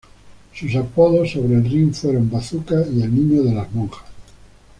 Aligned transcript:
Sus 0.51 0.73
apodos 0.75 1.29
sobre 1.29 1.53
el 1.53 1.63
ring 1.63 1.93
fueron 1.93 2.27
"Bazooka" 2.27 2.73
y 2.91 3.03
"El 3.03 3.13
niño 3.13 3.43
de 3.43 3.53
Las 3.53 3.71
Monjas". 3.71 4.07